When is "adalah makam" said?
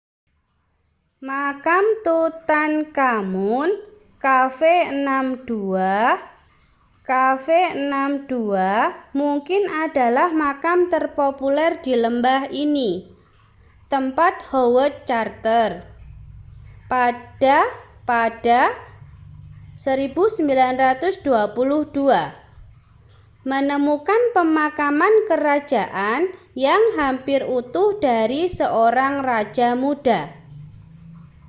9.83-10.79